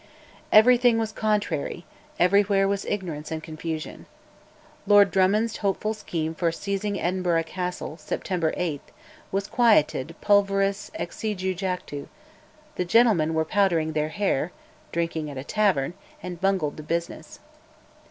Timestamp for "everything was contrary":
0.51-1.85